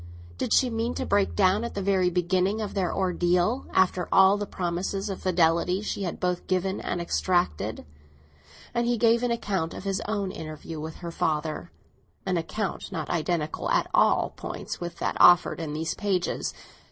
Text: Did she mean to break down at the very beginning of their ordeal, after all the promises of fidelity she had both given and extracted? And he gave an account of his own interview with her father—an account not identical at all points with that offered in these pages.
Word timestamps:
Did 0.39 0.51
she 0.51 0.71
mean 0.71 0.95
to 0.95 1.05
break 1.05 1.35
down 1.35 1.63
at 1.63 1.75
the 1.75 1.81
very 1.83 2.09
beginning 2.09 2.59
of 2.59 2.73
their 2.73 2.91
ordeal, 2.91 3.67
after 3.71 4.07
all 4.11 4.35
the 4.35 4.47
promises 4.47 5.11
of 5.11 5.21
fidelity 5.21 5.83
she 5.83 6.01
had 6.01 6.19
both 6.19 6.47
given 6.47 6.81
and 6.81 6.99
extracted? 6.99 7.85
And 8.73 8.87
he 8.87 8.97
gave 8.97 9.21
an 9.21 9.29
account 9.29 9.75
of 9.75 9.83
his 9.83 10.01
own 10.07 10.31
interview 10.31 10.79
with 10.79 10.95
her 11.05 11.11
father—an 11.11 12.35
account 12.35 12.91
not 12.91 13.11
identical 13.11 13.69
at 13.69 13.85
all 13.93 14.31
points 14.31 14.81
with 14.81 14.97
that 14.97 15.17
offered 15.19 15.59
in 15.59 15.73
these 15.73 15.93
pages. 15.93 16.55